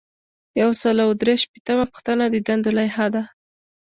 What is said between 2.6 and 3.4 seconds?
لایحه ده.